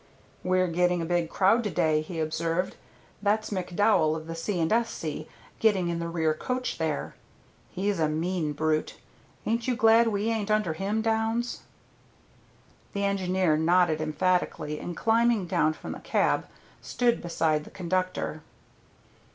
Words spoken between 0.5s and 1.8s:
getting a big crowd to